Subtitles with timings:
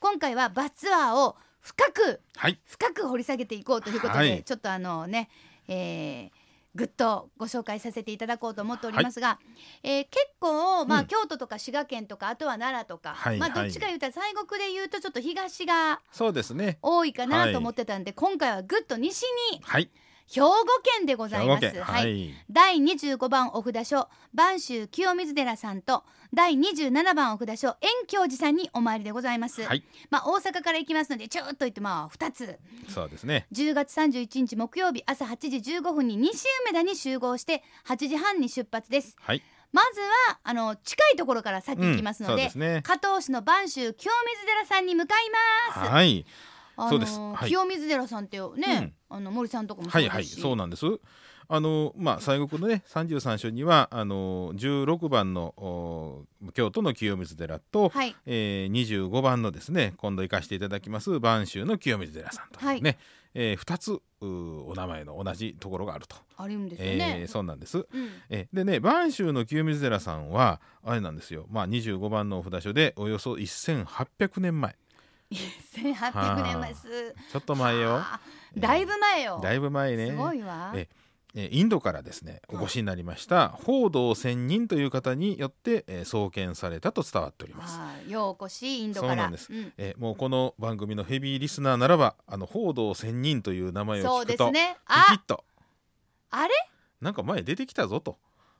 [0.00, 2.58] 今回はバスツアーを深くはい。
[2.66, 4.42] 深く掘り下げていこうということで、はい。
[4.44, 5.28] ちょっとあのね、
[5.68, 9.40] えーぐっとご紹介させていただこうと思っておりますが、
[9.82, 11.06] えー結構、まあうん。
[11.06, 16.78] 京都とか滋賀県とかあとは奈良とか、まあ、はいはいどっちか言うたら西国で言うとちょっと東がそうですね。
[16.82, 17.52] 多いかはない。
[17.52, 19.22] と思ってたんで、今回はぐっと西
[19.52, 19.90] にはい
[20.30, 20.52] 兵庫
[20.98, 21.60] 県でございます。
[21.60, 22.20] 兵庫県ははい。
[22.28, 26.04] い、第25番お札所播州清水寺さんと
[26.34, 29.62] 第27番お札所遠京寺さんにお参りでございます。
[29.62, 29.82] はい。
[30.10, 32.58] まあ大阪から行きますのでちょっと言ってまあ2つ。
[32.92, 33.46] そうですね。
[33.52, 39.16] 10月31日木曜日朝8時15分に西梅田に集合して8時半に出発です。
[39.20, 39.42] はい。
[39.72, 42.80] まずはあの近いところから先行きますので,、うんですね。
[42.84, 45.30] 加東市の播州清水寺さんに向かい
[45.74, 46.24] ます、はい
[46.88, 47.18] そうです。
[47.18, 47.48] はい。
[47.48, 50.86] 清水寺さんってね、あの森さんとこもそはいはいそうなんです。
[51.50, 58.14] あのまあ西国のね33所にはあの16番のお京都の清水寺と、はい。
[58.26, 62.98] えー、25番のですね今度行かせていただきます播州の清水寺さんというね、
[63.34, 67.18] えー、2つお名前の同じところがあると、あるんですよね。
[67.20, 67.78] えー、そうなんです。
[67.78, 67.86] うん。
[68.28, 74.76] えでね播州の清水寺さんはあれなんですよ、まあ、25番のお札所でおよそ1800年前
[75.30, 77.94] 1800年前すちょっと前よ。
[77.94, 78.20] はあ。
[78.56, 79.40] だいぶ前よ。
[79.42, 80.08] だいぶ前ね。
[80.08, 80.72] すごいわ。
[80.74, 80.88] え
[81.34, 87.78] えインドからですねお越しになりました報道仙人という方によって、えー創建されたと伝わっております。
[87.78, 89.12] はいようこしインドから。
[89.12, 89.52] そうなんです。
[89.52, 89.72] ん。
[89.76, 94.78] えーもうこの番組のヘビーリスナーならばあの報道仙人という名前を聞くとすね。
[94.86, 95.44] あピキッと。
[96.30, 96.54] あれ？
[97.02, 98.16] なんか前出てきたぞと。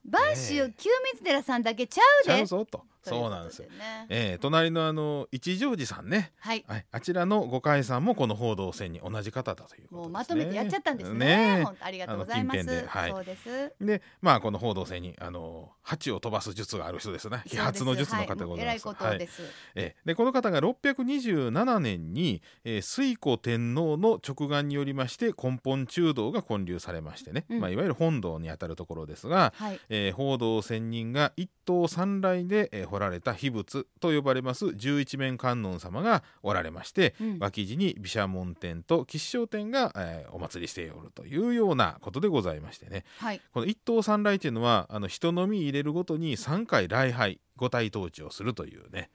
[0.08, 3.68] 播州清水寺さんだけちゃうちゃでうぞとそうなんですよ。
[3.68, 6.64] ねえー隣のあの一乗寺さんね、はい。
[6.66, 9.98] はい、あちらのご会さんもこの報道線に同じ方だということですね。
[10.02, 11.66] もうまとめてやっちゃったんですね。
[11.80, 12.60] ありがとうございます。
[12.64, 13.74] そうです。
[13.80, 17.42] でまあこの報道線にあの鉢を飛ばす術がある人ですね。
[17.46, 18.88] 飛発の術の方でございます。
[18.88, 19.42] はいえです、
[19.74, 27.60] えーでこの方が627年に、えー推古天皇の直眼によりまして根本中道が建立されましてね、うん。
[27.60, 29.80] まあ、いわゆる本堂にあたるところですが、はい。
[29.88, 37.38] えー報道仙人が一刀三来で、えー彫られた秘仏と呼ばれます十一面観音様がおられまして、うん。
[37.38, 43.04] 脇地に毘沙門天と吉祥天が、えーお祭りしておるというようなことでございましてね。
[43.18, 43.40] はい。
[43.52, 49.10] この一刀三来というのはあの人のみ入れるごとに3回礼拝五体統治をするというね。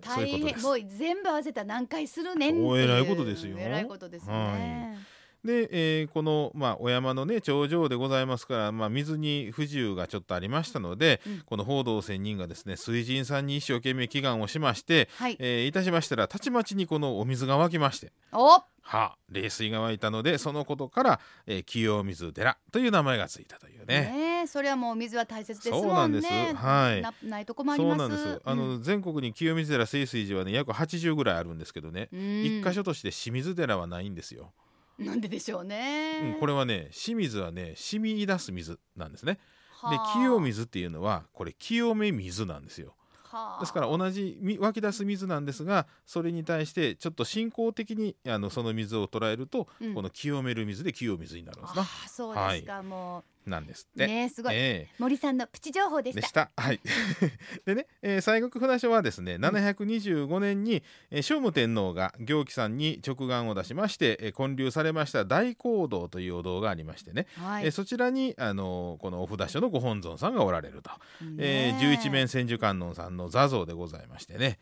[0.00, 0.40] 大変。
[0.62, 3.56] もう全部合わせたら何回するねんっていうお偉いことですよ。
[3.58, 4.98] えらいことですよね、
[5.44, 11.42] で、えーこの、まあ、お山のね頂上でございますから、まあ、水に不自由がちょっとありましたので、うん。
[11.46, 15.36] この報道仙人がですね水神さんに一生懸命祈願をしまして、はい。
[15.38, 18.48] えーいたしましたらたちまちにこのお水が湧きましてお！
[18.48, 23.86] はあ冷水が湧いたのでそのことから、えー清水寺という名前がついたというね。
[23.86, 25.88] ねえそれはもう水は大切ですもんね。
[25.88, 26.26] そうなんです。
[26.56, 27.02] はい。
[27.02, 27.98] なないとこもあります。
[27.98, 28.42] そうなんです。
[28.44, 32.44] あの、うん全国に清水寺清水寺はね約80ぐらいあるんですけどね、うん。
[32.44, 34.52] 一箇所として清水寺はないんですよ。
[34.98, 39.34] なんででしょうね、うん、これはね清水はね染み出す水なんですね。
[39.34, 42.94] ではあ清水っていうのはこれ清め水なんですよ。
[43.24, 51.82] はあですから同じみ湧き出す水なんですがそれに対してちょっと進行的にあのその水を捉えると、うんこの清める水で清水になるんですな。
[51.82, 54.06] ああそうですか、もなんですっうて。
[54.06, 54.94] ねえすごい、ええ。
[54.98, 56.20] 森さんのプチ情報でした。
[56.20, 56.50] でした。
[56.56, 56.80] はい。
[57.64, 67.64] でね、えー、西国船所はですね、725年に、えー、聖武天皇が行基さんに直眼を出しまして、えー、建立されました大講堂というお堂がありましてね、はい。
[67.64, 70.90] えーそちらに、あのーこのお札所のご本尊さんがおられると、
[71.38, 74.58] えー、ね十一面千手観音さんの座像でございましてね、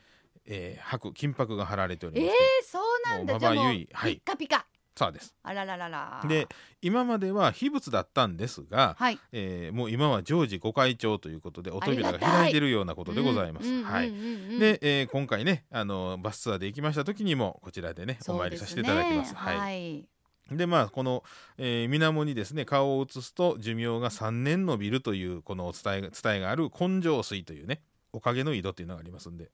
[0.47, 3.39] えー、白金箔が貼られておりえーまして、、そうなんだ。
[3.39, 3.87] じゃあもうはい。
[3.87, 4.67] ピッカピカ
[4.97, 5.35] そうです。
[5.43, 6.47] あららららで
[6.81, 13.69] 今までは秘仏だったんですが、はいえーもう今は常時御開帳ということでお扉が開いているようなことでございます。
[13.69, 14.09] うんはい。
[14.09, 19.31] うんうんうんで、えー今回ねあのバスツアーで行きました時にもこちらでねお参りさせていただきます。
[19.31, 19.57] すねはい。
[19.59, 20.09] はい
[20.53, 21.25] でまあこの、
[21.57, 27.81] えー、水面にですね顔を映すと寿命が3年伸びるというこのお伝えが伝えがある根性水というね
[28.13, 29.51] おかげの井戸っていうのがありますんで。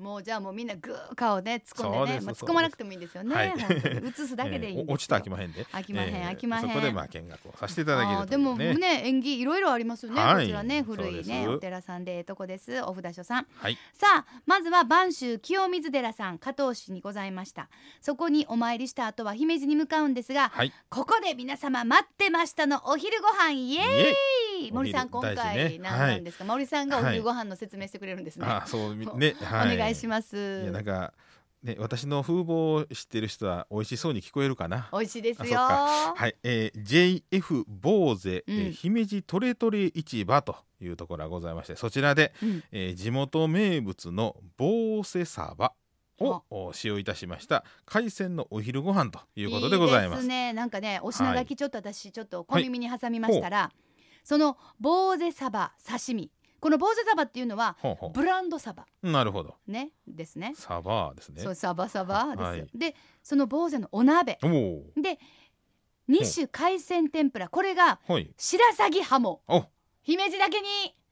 [0.00, 3.54] もうじゃあもうみんなグー顔ね突っ込んでねまあ、突っ込まなくてもいいんですよね、
[4.02, 5.64] 映すだけでいい 落ちたら飽きまへんで。
[5.64, 6.62] 飽きまへん飽きまへん。
[6.62, 8.74] そこでまあ見学をさせていただけるでもね。
[8.74, 10.44] ね縁起いろいろありますよね、はい。
[10.44, 12.80] こちらね古いねお寺さんでええとこです。
[12.82, 13.46] お札所さん。
[13.56, 13.78] はい。
[13.92, 17.68] さあまずは播州清水寺さん加東市にございました。
[18.00, 20.72] そこにお参りした後は姫路に向かうんですが、はい。
[20.88, 24.72] ここで皆様待ってましたのお昼ご飯イエーイ！
[24.72, 25.78] 森さん今回ね。
[25.78, 30.62] 何なんですか、森さんがお昼ご飯の説明してくれるんですね、あそうみね、はい、お願いします。
[30.62, 31.12] いやなんか
[31.62, 34.88] ね私の風貌を知ってる人は美味しそうに聞こえるかな？
[34.92, 35.56] 美味しいですよ。
[35.56, 36.14] か。
[36.16, 38.72] はい、えー、JF 坊勢、えーうん。
[38.72, 42.64] 姫路トレトレ市場というところがございましてそちらで、うん。
[42.72, 45.72] えー地元名物の坊勢サバ
[46.18, 50.22] をお使用いたしました海鮮のお昼ご飯ということでございます。
[50.22, 50.52] いいね。
[50.52, 53.70] なんかねお品書きちょっと私ちょっと小耳に挟みましたら、
[54.22, 58.86] その坊主サバ刺身この坊主サバっていうのはほうほブランドサバ。
[59.02, 59.56] うなるほど。
[59.66, 60.52] ねですね。
[60.56, 61.42] サバですね。
[61.42, 61.54] そう。
[61.54, 62.68] サバサバですよ、はい。
[62.74, 64.38] でその坊主のお鍋。
[64.96, 65.18] で
[66.08, 67.48] 二種海鮮天ぷら。
[67.48, 68.30] これがはい。
[68.36, 69.42] 白鷺ハモ。
[69.48, 69.64] お。
[70.02, 70.66] 姫路だけに。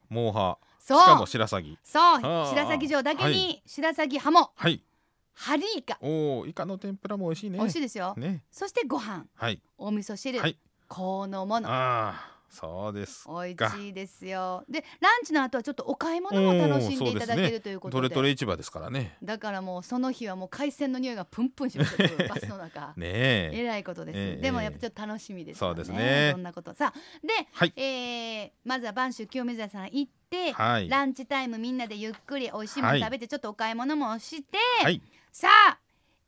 [0.08, 0.66] モーハー。
[0.80, 1.00] そう。
[1.00, 1.78] しかも白鷺。
[1.82, 2.20] そう。
[2.20, 4.50] 白鷺城だけはに白鷺ハモ。
[4.54, 4.84] はい。
[5.34, 5.98] ハリイカ。
[6.00, 7.58] おおイカの天ぷらも美味しいね。
[7.58, 8.42] 美味しいですよ、ね。
[8.50, 9.24] そしてご飯。
[9.34, 9.62] はい。
[9.78, 10.58] お味噌汁、はい。
[10.88, 11.68] このもの。
[11.68, 13.28] ああそうです。
[13.28, 14.64] 美味しいですよ。
[14.68, 18.08] でランチの後はちょっとお買い物も楽しんでいただけるということで。
[18.08, 19.16] トレトレ市場ですからね。
[19.22, 23.50] だからもうその日はもう海鮮の匂いがプンプンしますよバスの中ねえ。
[23.54, 24.42] えらいことです、ええ。
[24.42, 25.74] でもやっぱちょっと楽しみですよね。
[25.76, 26.30] そうですね。
[26.32, 26.92] そんなことさ。
[26.94, 27.72] あで、はい。
[27.76, 30.88] えーまずは播州清水屋さん行って、はい。
[30.88, 35.00] ランチタイムみんなでゆっくり美味しいもの食べてちょっとお買い物もして、はい。
[35.32, 35.78] さあ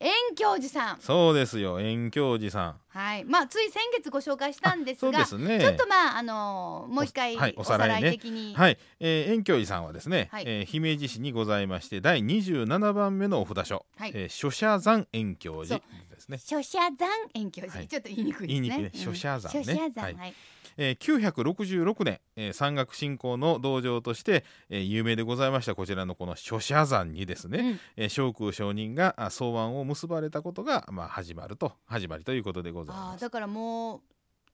[0.02, 1.00] 遠教寺さん。
[1.00, 2.76] そうですよ遠京寺さん。
[2.88, 3.24] はい。
[3.24, 5.60] まあつい先月ご紹介したんですそうがですね。
[5.60, 10.44] ちょっとまああのーもう一回おはいおさらい的に、はい、えー、遠京寺さんはですね、はい。
[10.46, 14.12] えー姫路市にございまして第27番目のお札所、はい。
[14.14, 15.84] えー書社山遠京寺で
[16.18, 16.38] すね。
[16.38, 16.96] 書社山
[17.34, 17.86] 遠教寺、はい。
[17.86, 18.68] ちょっと言いにくいですね。
[18.68, 19.04] 言いにくいね。
[19.04, 19.64] 書社山ね。
[19.64, 20.14] 書社山はい。
[20.14, 20.34] はい。
[20.82, 33.20] えー、966年、えー、山岳信仰の道場として、えー、有名でございましたこちらのこの書社山にですね、うんえ空上人があ草案を結ばれたことが、まあ、始まると始まりということでございます。
[33.20, 34.00] だからもう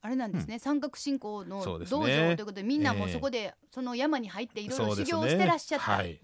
[0.07, 5.97] あれなんですね、三角信仰の道場ということでみんなもそこでその山に入っていろいろ修行をしてらっしゃった。
[5.97, 6.21] はい。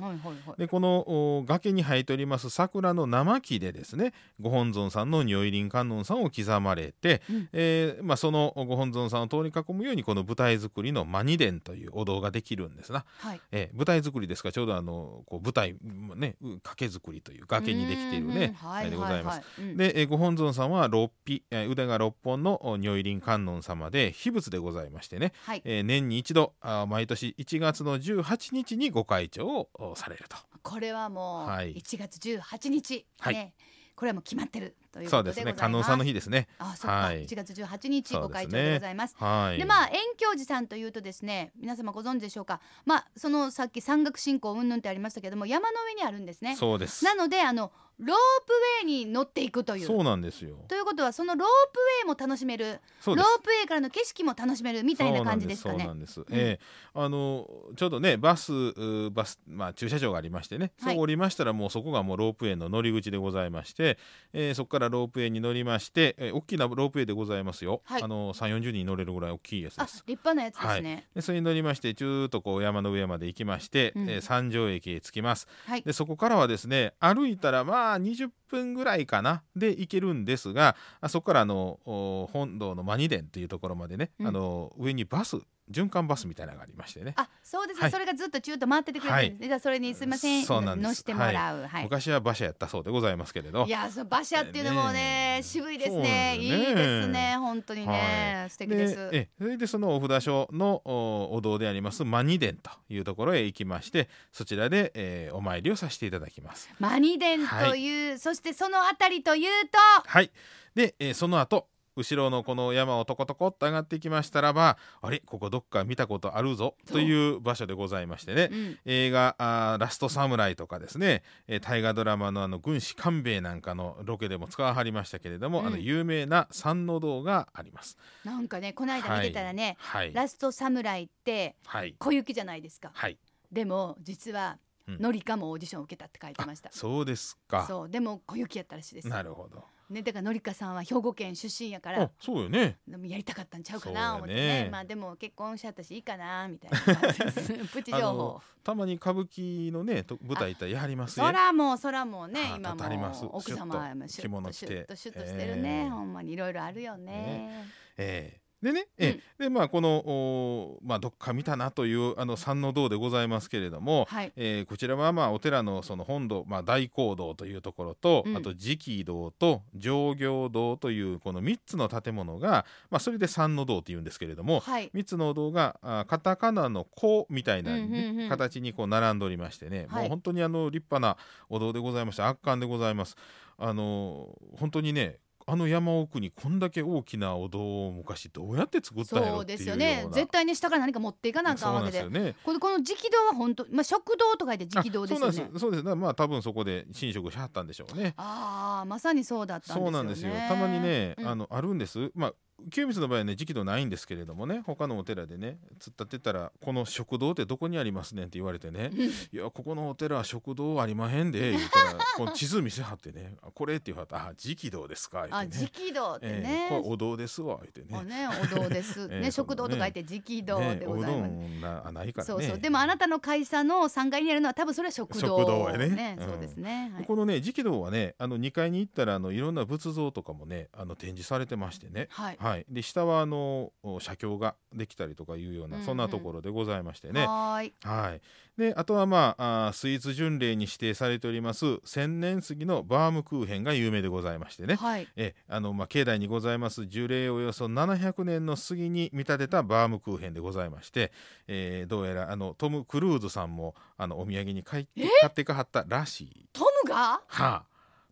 [0.56, 1.00] でこの
[1.38, 7.49] お崖に生えております桜の生木でですねご本尊さんの如意輪観音さんを刻まれて、うん。
[7.52, 13.40] えーまあ、そのご本尊さんを通り囲むようにこの舞台作りのマニ殿というお堂ができるんですな、はい。
[13.50, 15.75] えー舞台作りですからちょうどあのこう舞台
[16.14, 19.43] ねう崖作りという崖にできているねはいあれでございます。
[19.76, 25.62] で、えーご本尊さんは六匹、えー腕が6本のお如意輪観音様で秘仏でございましてね、はい。
[25.64, 30.36] えー年に一度あー毎年1月の18日にご開帳をおされると。
[30.62, 33.54] これはもうはい1月18日、はいね
[33.94, 35.52] これはもう決まってるというそうことでございます。
[35.52, 36.48] ですね観音さんの日ですね。
[36.58, 39.14] あそうか、はい1月18日ご会長でございます。
[39.16, 39.58] はい。
[39.58, 47.04] でまあ遠教寺さんというとですね皆様ご存知でしょうかまあそのさっき山岳信仰うんぬんってありましたけども山の上にあるんですねそうです。
[47.04, 47.70] なのであの
[48.02, 48.16] ロー
[48.46, 48.52] プ
[48.82, 50.56] ウェイに乗っていくというそうなんですよ。
[50.69, 52.81] ということはそのロープウェイも楽しめる。
[53.06, 56.12] ロープウェイからの景色も楽しめるみたいな感じですかねそうなんです。
[56.14, 56.60] そうなんええ
[56.94, 63.99] あのちょうどねバスうバスまあ駐車場がありましてね、はいそう降りましたらもうそこがもうロープウェイの乗り口でございまして、
[64.32, 67.82] えーそこからロープウェイに乗りまして、えー大きなロープウェイでございますよ。
[67.84, 70.04] はいあの3、40人乗れるぐらい大きいやつあです。
[70.06, 75.46] 立派なやつですねでそれに乗りましてちゅーっとこう山の上まで行きまして、うんえー三条駅へ着きます。
[75.66, 79.42] はいでそこからはですね歩いたらまあ20分ぐらいかな。
[79.56, 84.26] で行けるんですがあそこからあのお本堂のマニ殿というところまでね、うん。
[84.26, 85.38] あの上にバス
[85.72, 87.14] 循環バスみたいなのがありましてね。
[87.16, 87.90] あそうですね、はい。
[87.90, 89.40] それがずっと中途回っててくれてるんです。
[89.40, 90.44] ね、じゃあそれにすいません。
[90.44, 91.66] そうなん乗してもらう。
[91.66, 93.64] はい、昔は馬車やったそうでございますけれど。
[93.66, 95.42] いやそう馬車っていうのもねねえ。
[95.42, 96.02] 渋いですね。
[96.02, 96.38] ね。
[96.38, 97.36] いいですね。
[97.38, 99.10] 本当にね、は素敵です。
[99.12, 106.68] えそれでそのお札所のおお堂でありますマニ殿というところへ行きましてそちらで、えーお参りをさせていただきます。
[106.78, 110.30] マニ殿という、そしてそのあたりというとはい。
[110.75, 115.20] で、えーその後後ろのこの山をトコトコっと上がってきましたらばあれ？
[115.20, 116.76] ここどっか見たことあるぞ。
[116.87, 118.49] という場所でございましてね。
[118.50, 118.78] うん。
[118.84, 125.66] 映画あーラストサムライ」とかですね、えー大河ドラマのあの軍師官兵衛なんかのロケでも使わはりましたけれども、うん。
[125.66, 127.96] あの有名な山の堂があります。
[128.25, 132.90] なんかねこの間見てたらね、はい、ラストサムライってはい、小雪じゃないですか。
[132.94, 133.18] はい、
[133.50, 134.58] でも実は
[134.88, 134.99] うん。
[134.99, 137.64] のりかもオーディションを受けたって書いてました、そうですか。
[137.68, 137.88] そう。
[137.88, 139.08] でも小雪やったらしいです。
[139.08, 139.64] なるほど。
[139.92, 142.78] ねだからのりかさんは兵庫県出身やかあら、そうよね。
[142.87, 144.68] やりたかったんちゃうかな思ってね。
[144.70, 147.52] まあでも結婚しちゃったしいいかなみたいな感じです。
[147.72, 148.40] プチ情報。
[148.64, 151.26] たまに歌舞伎のねと舞台行ったらやりますね。
[151.26, 154.66] そらもうそらもうねあ今もう奥様はシュッと着物着て。
[154.66, 155.88] シュッとシュッとしてるね、ええ。
[155.88, 157.68] ほんまにいろいろあるよね。
[157.96, 159.42] ええでね、ええ。
[159.45, 164.33] でまあこのおまあどっか見たなというあの山の堂でございますけれども、はい。
[164.37, 168.37] えーこちらはまあお寺のその本堂、まあ、大講堂というところと、うん。
[168.37, 174.90] あと直儀堂と上行堂というこの3つの建物が、まあ、それで山の堂というんですけれども、はい。
[174.95, 180.02] 3つのお堂があカタカナの「子」みたいな、ねうんうんうん形にこう並んでおりましてね、はい。
[180.02, 181.16] もう本当にあの立派な
[181.49, 183.16] お堂でございまして圧巻でございます。
[183.59, 184.28] あの
[184.59, 190.04] 本当にねあの山奥にこんだけ大きなお堂を昔どうやって作ったんやろっていうようですよね。
[190.04, 191.99] な絶対ね下から何か持っていかなあかんわけで。
[191.99, 192.34] すよね。
[192.44, 195.28] このこの直堂は本当まあ食堂と書いて直堂ですよね。
[195.28, 195.84] あそうですそうです。
[195.84, 198.14] ねまあ多分そこで神職しはったんでしょうね。
[198.16, 199.84] ああまさにそうだったんですよね。
[199.84, 200.32] そうなんですよ。
[200.49, 201.28] たまにね、うん。
[201.28, 202.11] あのあるんです。
[202.14, 202.34] まあ
[202.71, 215.71] 清水の場合はね直道ないんですけれどもね他のお寺でね突っ立ってたら「この食堂ってどこにありますねん」って言われてねうん「いやここのお寺は食堂ありまへんで」言ったらこの 地図見せはってね「あこれ」って言われたら「あ直道ですか」言あってね。
[215.75, 218.28] 直堂ってえね、えこれお堂ですわ」言ってね。
[218.28, 222.33] お堂です、 ええね食堂と書いて直堂でございます、ね、なあないからね。
[222.33, 222.59] そうそう。
[222.59, 225.21] でもあなたの会社の3階にあるのは多分それは食堂。
[225.21, 226.16] 食堂やね。
[226.19, 226.26] うん。
[226.26, 227.04] そうですね、はい。
[227.04, 232.09] このね直道はねあの2階に行ったらあのいろんな仏像とかもねあの展示されてましてね。
[232.11, 235.87] はいはい、で下はあのお写経ができたりとかいうような、うんうん。
[235.87, 237.26] そんなところでございましてね。
[237.26, 237.75] はーい。
[237.82, 238.21] はい、
[238.59, 244.75] であとはまああースイーツ巡礼に指定されております千年杉のバームクーヘンが有名でございましてね。
[244.75, 245.09] はい。
[245.16, 251.12] えあのまあ、境内にございます樹齢およそ700年の杉に見立てたバームクーヘンでございまして、
[251.47, 254.88] えーどうやらあのトム・クルーズさんもあのお土産に買い
[255.21, 256.49] 買ってかはったらしい。
[256.52, 257.21] トムが？
[257.26, 257.64] はあ、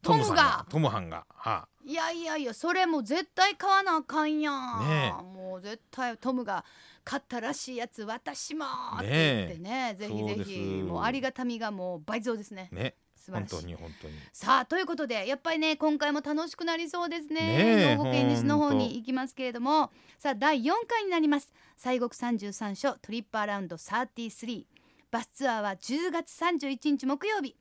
[0.02, 0.66] トムが。
[0.68, 6.64] トムハンが、はあ、いやいやいやそれもう絶対買わなあかんやん、ねもう絶対トムが
[7.04, 8.66] 買ったらしいやつ私も
[8.98, 9.96] ってね言ってね。
[9.98, 12.68] ぜひぜひもうありがたみがもう倍増ですね。
[12.70, 13.56] ね本素晴らしい。
[13.62, 14.14] 当に本当に。
[14.32, 17.40] さあということでやっぱりね今回も楽しくなりそうですね。
[17.40, 19.90] 兵庫県西の方に行きますけれども。
[20.18, 21.52] さあ第4回になります。
[21.76, 24.66] 西国33所トリップアラウンド33
[25.10, 27.56] バスツアーは10月31日木曜日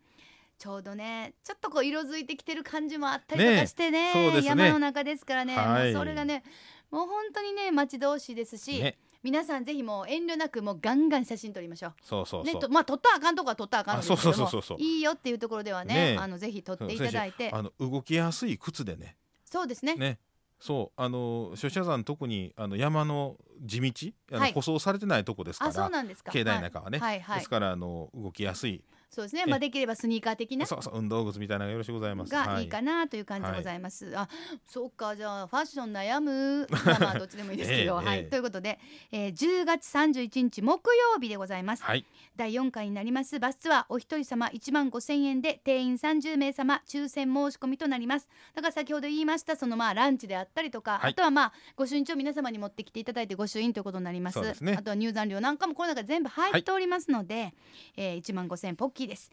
[0.60, 4.64] ちょうどねちょっとこう色づいてきてる感じもあったりとかしてねそうですね。
[4.64, 5.94] 山の中ですからね、はい。
[5.94, 6.44] それがね
[6.92, 11.94] もう本当にね待ち遠しいですし、ね、皆さんぜひもう遠慮なくもうガンガン写真撮りましょう。
[12.04, 12.54] そうそうそう。
[12.54, 17.52] ね、とまあ撮ったらあかんとこは撮ったらあかんのですけどもいいよっていうところではねあのぜひ撮っていただいて。
[17.54, 19.16] あの動きやすい靴でね。
[19.46, 19.96] そうですね。
[19.96, 20.20] ね。
[20.60, 21.02] そう。
[21.02, 24.54] あの諸社山特にあの山の地道あの、はい。
[24.54, 26.34] 舗装されてないとこですかあそうらなんですか。
[26.34, 27.16] 境内の中はね、はい。
[27.16, 27.38] はい、はい。
[27.38, 29.46] ですからあの動きやすいそうですね。
[29.48, 30.68] まあできればスニーカー的な。
[30.68, 30.98] そうそう。
[30.98, 32.32] 運動靴みたいなのがよろしくございます。
[32.32, 34.14] がいいかなという感じでございます。
[34.16, 34.30] あ、
[34.68, 36.68] そうかじゃあファッション悩む。
[36.70, 38.24] まあまあどっちでもいいですけど、 ええはい、ええ。
[38.26, 38.80] ということで、
[39.12, 41.84] えー、10月31日木曜日でございます。
[41.84, 42.06] はい。
[42.36, 43.40] 第4回になります。
[43.40, 48.30] バスツアーお一人様1万5千円で定員30名様抽選申し込みとなります。
[48.54, 51.12] だから先ほど言いましたそのまあランチであったりとか、はい。
[51.12, 54.36] あとはまあご朱印帳を皆様に持ってきていただいてご朱印ということになります。
[54.36, 54.76] そうですね。
[54.78, 57.56] あとは入山料なんかもこの中全部入っておりますので、
[57.98, 59.32] えー、1万5千円ポッキーです。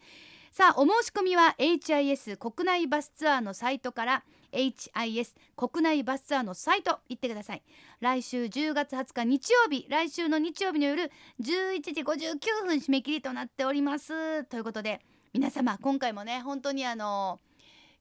[0.51, 7.61] さあお申し込みは HIS 国内バスツアーのサイトから HIS 国内バスツアーのサイト行ってください。
[7.99, 14.45] 来週10月20日日曜日来週の日曜日の夜11時59分締め切りとなっております。
[14.45, 15.01] ということで
[15.33, 17.39] 皆様今回もね本当にあの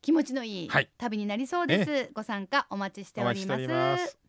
[0.00, 0.88] 気持ちのいいはい。
[0.96, 4.25] 旅になりそうです、ご参加お待ちしております